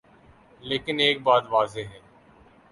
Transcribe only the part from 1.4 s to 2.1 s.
واضح ہے۔